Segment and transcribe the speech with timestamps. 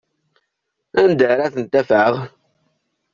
[1.01, 2.13] Anda ara tent-afeɣ?